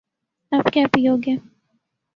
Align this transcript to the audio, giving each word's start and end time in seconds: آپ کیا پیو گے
آپ 0.51 0.71
کیا 0.73 0.85
پیو 0.93 1.15
گے 1.25 1.35